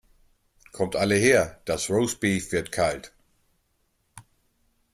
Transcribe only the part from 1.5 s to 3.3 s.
das Roastbeef wird kalt!